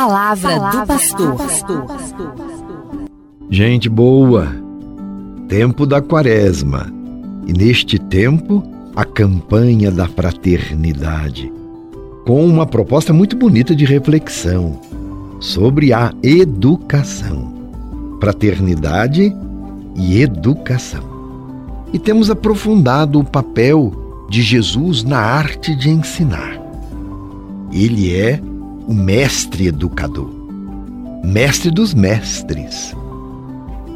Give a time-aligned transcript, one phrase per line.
[0.00, 1.86] palavra, palavra do pastor.
[3.50, 4.48] Gente boa,
[5.46, 6.90] tempo da quaresma.
[7.46, 8.62] E neste tempo,
[8.96, 11.52] a campanha da fraternidade,
[12.24, 14.80] com uma proposta muito bonita de reflexão
[15.38, 17.52] sobre a educação.
[18.20, 19.34] Fraternidade
[19.96, 21.04] e educação.
[21.92, 26.58] E temos aprofundado o papel de Jesus na arte de ensinar.
[27.72, 28.40] Ele é
[28.90, 30.28] o mestre educador,
[31.24, 32.92] mestre dos mestres.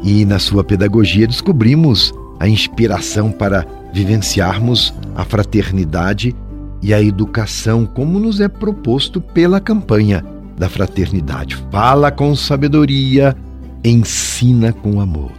[0.01, 6.33] E na sua pedagogia descobrimos a inspiração para vivenciarmos a fraternidade
[6.81, 10.23] e a educação como nos é proposto pela campanha
[10.57, 11.57] da fraternidade.
[11.69, 13.35] Fala com sabedoria,
[13.83, 15.33] ensina com amor.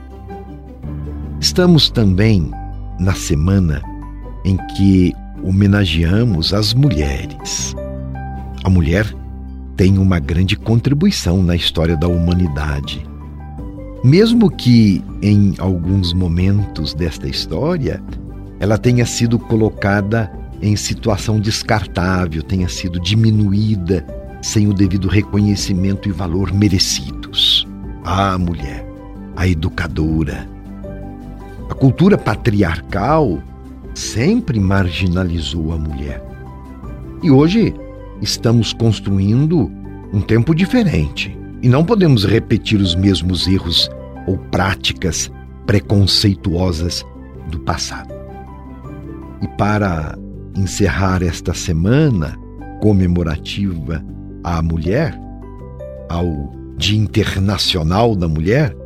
[1.40, 2.50] Estamos também
[3.00, 3.80] na semana
[4.44, 7.74] em que homenageamos as mulheres.
[8.62, 9.06] A mulher
[9.76, 13.06] tem uma grande contribuição na história da humanidade.
[14.02, 18.02] Mesmo que em alguns momentos desta história
[18.58, 24.06] ela tenha sido colocada em situação descartável, tenha sido diminuída
[24.40, 27.68] sem o devido reconhecimento e valor merecidos.
[28.04, 28.86] A mulher,
[29.34, 30.48] a educadora.
[31.68, 33.42] A cultura patriarcal
[33.94, 36.22] sempre marginalizou a mulher.
[37.22, 37.74] E hoje
[38.22, 39.70] estamos construindo
[40.12, 43.90] um tempo diferente e não podemos repetir os mesmos erros
[44.26, 45.30] ou práticas
[45.66, 47.04] preconceituosas
[47.50, 48.14] do passado.
[49.42, 50.16] E para
[50.54, 52.36] encerrar esta semana
[52.80, 54.04] comemorativa
[54.42, 55.18] à mulher,
[56.08, 58.76] ao Dia Internacional da Mulher,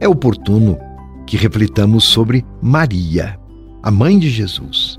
[0.00, 0.78] é oportuno
[1.26, 3.38] que reflitamos sobre Maria,
[3.82, 4.96] a mãe de Jesus,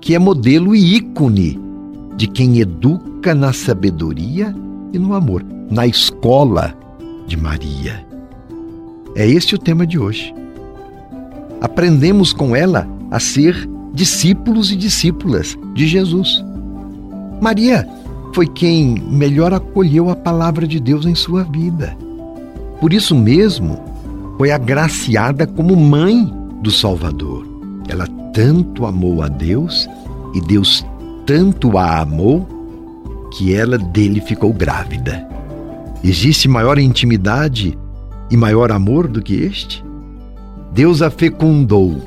[0.00, 1.58] que é modelo e ícone
[2.16, 4.54] de quem educa na sabedoria
[4.92, 6.74] e no amor, na escola
[7.26, 8.06] de Maria.
[9.14, 10.34] É este o tema de hoje.
[11.60, 16.44] Aprendemos com ela a ser discípulos e discípulas de Jesus.
[17.40, 17.88] Maria
[18.34, 21.96] foi quem melhor acolheu a palavra de Deus em sua vida.
[22.80, 23.80] Por isso mesmo,
[24.36, 27.46] foi agraciada como mãe do Salvador.
[27.88, 29.88] Ela tanto amou a Deus
[30.34, 30.86] e Deus
[31.26, 32.57] tanto a amou
[33.32, 35.26] que ela dele ficou grávida.
[36.02, 37.78] Existe maior intimidade
[38.30, 39.84] e maior amor do que este?
[40.72, 42.02] Deus a fecundou.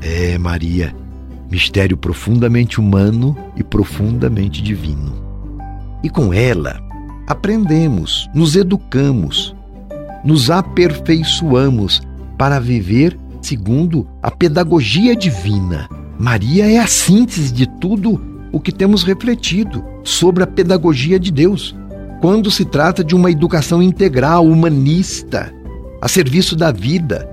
[0.00, 0.94] É, Maria,
[1.50, 5.12] mistério profundamente humano e profundamente divino.
[6.02, 6.80] E com ela
[7.26, 9.54] aprendemos, nos educamos,
[10.24, 12.02] nos aperfeiçoamos
[12.36, 15.88] para viver segundo a pedagogia divina
[16.18, 18.20] Maria é a síntese de tudo
[18.52, 21.74] o que temos refletido sobre a pedagogia de Deus,
[22.20, 25.52] quando se trata de uma educação integral, humanista,
[26.00, 27.28] a serviço da vida,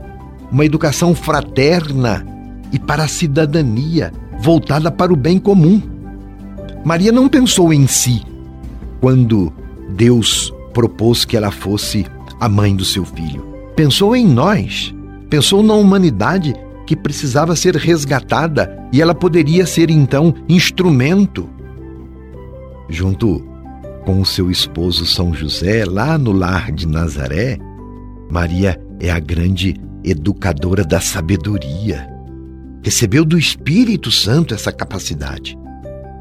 [0.52, 2.26] uma educação fraterna
[2.72, 5.82] e para a cidadania, voltada para o bem comum.
[6.84, 8.22] Maria não pensou em si
[9.02, 9.52] quando
[9.90, 12.06] Deus propôs que ela fosse
[12.40, 13.46] a mãe do seu filho.
[13.76, 14.94] Pensou em nós,
[15.30, 16.54] pensou na humanidade
[16.86, 21.50] que precisava ser resgatada e ela poderia ser então instrumento.
[22.90, 23.44] Junto
[24.06, 27.58] com o seu esposo São José, lá no lar de Nazaré,
[28.30, 32.08] Maria é a grande educadora da sabedoria.
[32.84, 35.58] Recebeu do Espírito Santo essa capacidade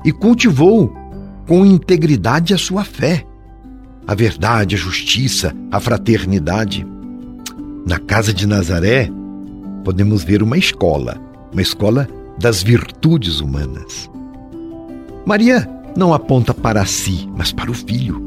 [0.05, 0.95] e cultivou
[1.47, 3.25] com integridade a sua fé,
[4.07, 6.87] a verdade, a justiça, a fraternidade.
[7.87, 9.11] Na casa de Nazaré,
[9.85, 11.21] podemos ver uma escola,
[11.53, 12.09] uma escola
[12.39, 14.11] das virtudes humanas.
[15.27, 18.21] Maria não aponta para si, mas para o filho.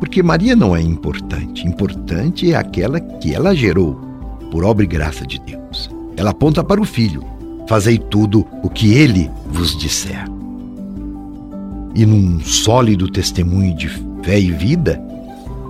[0.00, 1.66] Porque Maria não é importante.
[1.66, 3.94] Importante é aquela que ela gerou,
[4.50, 5.88] por obra e graça de Deus.
[6.16, 7.22] Ela aponta para o filho.
[7.68, 10.24] Fazei tudo o que ele vos disser.
[11.94, 13.88] E num sólido testemunho de
[14.24, 15.00] fé e vida,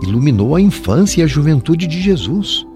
[0.03, 2.67] iluminou a infância e a juventude de Jesus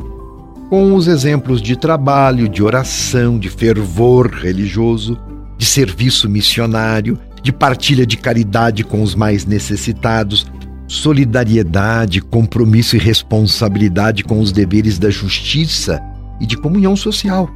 [0.68, 5.18] com os exemplos de trabalho, de oração, de fervor religioso,
[5.56, 10.46] de serviço missionário, de partilha de caridade com os mais necessitados,
[10.88, 16.00] solidariedade, compromisso e responsabilidade com os deveres da justiça
[16.40, 17.48] e de comunhão social.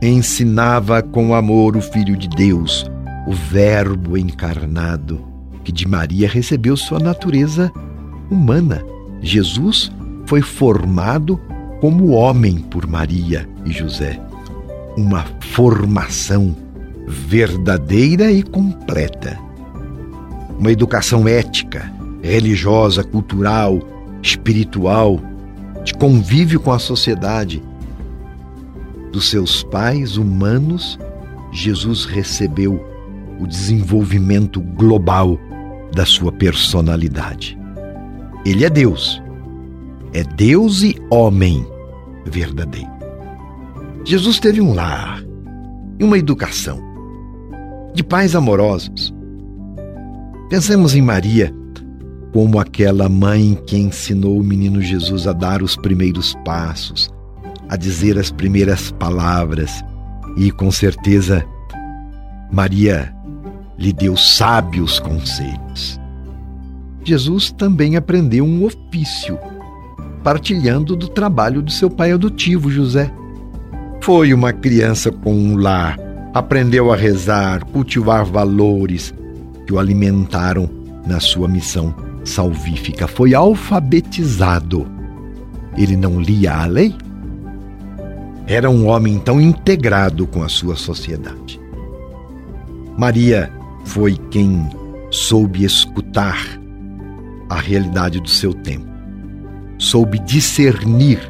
[0.00, 2.90] Ensinava com amor o Filho de Deus,
[3.26, 5.24] o Verbo encarnado,
[5.64, 7.70] que de Maria recebeu sua natureza
[8.30, 8.82] humana.
[9.20, 9.90] Jesus
[10.26, 11.40] foi formado
[11.80, 14.20] como homem por Maria e José.
[14.96, 16.56] Uma formação
[17.06, 19.38] verdadeira e completa.
[20.58, 21.92] Uma educação ética,
[22.22, 23.80] religiosa, cultural,
[24.22, 25.20] espiritual,
[25.84, 27.62] de convívio com a sociedade.
[29.12, 30.98] Dos seus pais humanos,
[31.52, 32.84] Jesus recebeu
[33.38, 35.38] o desenvolvimento global
[35.92, 37.56] da sua personalidade.
[38.44, 39.22] Ele é Deus.
[40.16, 41.66] É Deus e homem
[42.24, 42.88] verdadeiro.
[44.02, 45.22] Jesus teve um lar
[46.00, 46.80] e uma educação
[47.94, 49.14] de pais amorosos.
[50.48, 51.54] Pensemos em Maria
[52.32, 57.10] como aquela mãe que ensinou o menino Jesus a dar os primeiros passos,
[57.68, 59.84] a dizer as primeiras palavras
[60.38, 61.44] e, com certeza,
[62.50, 63.14] Maria
[63.76, 66.00] lhe deu sábios conselhos.
[67.04, 69.38] Jesus também aprendeu um ofício,
[70.26, 73.12] partilhando do trabalho de seu pai adotivo, José.
[74.00, 75.96] Foi uma criança com um lar,
[76.34, 79.14] aprendeu a rezar, cultivar valores
[79.64, 80.68] que o alimentaram
[81.06, 81.94] na sua missão
[82.24, 83.06] salvífica.
[83.06, 84.84] Foi alfabetizado.
[85.78, 86.92] Ele não lia a lei?
[88.48, 91.60] Era um homem tão integrado com a sua sociedade.
[92.98, 93.48] Maria
[93.84, 94.68] foi quem
[95.08, 96.36] soube escutar
[97.48, 98.95] a realidade do seu tempo,
[99.86, 101.20] soube discernir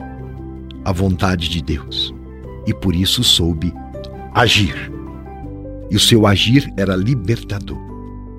[0.84, 2.14] a vontade de Deus
[2.66, 3.72] e por isso soube
[4.34, 4.90] agir.
[5.90, 7.78] E o seu agir era libertador.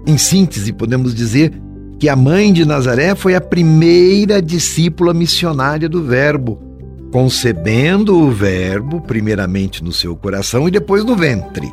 [0.05, 1.53] Em síntese, podemos dizer
[1.99, 6.59] que a mãe de Nazaré foi a primeira discípula missionária do Verbo,
[7.11, 11.71] concebendo o Verbo primeiramente no seu coração e depois no ventre.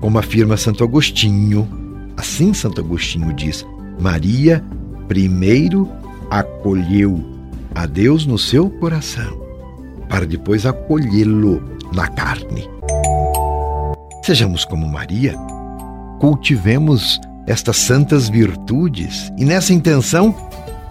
[0.00, 1.68] Como afirma Santo Agostinho,
[2.16, 3.66] assim Santo Agostinho diz:
[4.00, 4.64] Maria
[5.08, 5.88] primeiro
[6.30, 7.35] acolheu
[7.76, 9.38] a Deus no seu coração,
[10.08, 11.62] para depois acolhê-lo
[11.92, 12.66] na carne.
[14.24, 15.36] Sejamos como Maria,
[16.18, 20.34] cultivemos estas santas virtudes e nessa intenção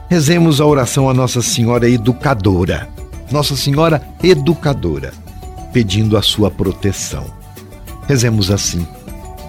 [0.10, 2.88] rezemos a oração a Nossa Senhora Educadora,
[3.32, 5.12] Nossa Senhora Educadora,
[5.74, 7.26] pedindo a sua proteção.
[8.08, 8.86] Rezemos assim: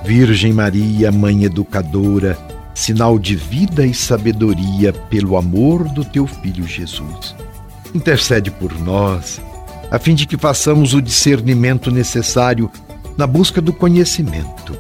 [0.07, 2.39] Virgem Maria, Mãe Educadora,
[2.77, 7.35] sinal de vida e sabedoria pelo amor do teu Filho Jesus.
[7.95, 9.41] Intercede por nós,
[9.91, 12.71] a fim de que façamos o discernimento necessário
[13.17, 14.79] na busca do conhecimento.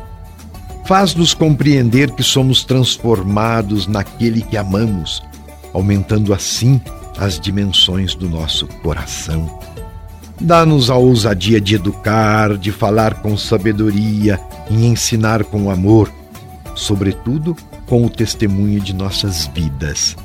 [0.84, 5.22] Faz-nos compreender que somos transformados naquele que amamos,
[5.72, 6.78] aumentando assim
[7.18, 9.58] as dimensões do nosso coração
[10.38, 14.38] Dá-nos a ousadia de educar, de falar com sabedoria
[14.70, 16.12] e ensinar com amor,
[16.74, 20.16] sobretudo com o testemunho de nossas vidas,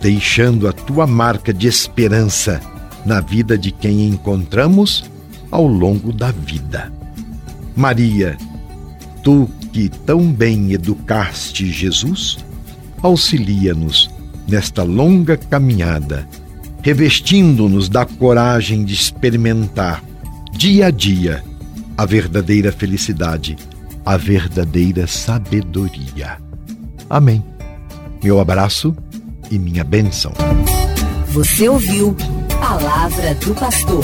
[0.00, 2.60] deixando a tua marca de esperança
[3.04, 5.10] na vida de quem encontramos
[5.50, 6.92] ao longo da vida.
[7.74, 8.36] Maria,
[9.22, 12.38] tu que tão bem educaste Jesus,
[13.02, 14.10] auxilia-nos
[14.46, 16.26] nesta longa caminhada
[16.82, 20.02] revestindo-nos da coragem de experimentar
[20.52, 21.44] dia a dia
[21.96, 23.56] a verdadeira felicidade,
[24.06, 26.47] a verdadeira sabedoria.
[27.08, 27.44] Amém.
[28.22, 28.94] Meu abraço
[29.50, 30.32] e minha bênção.
[31.28, 32.16] Você ouviu
[32.60, 34.02] Palavra do Pastor.